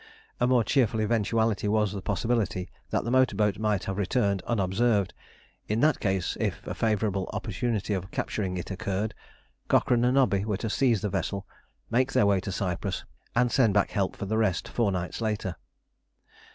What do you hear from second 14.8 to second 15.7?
nights later.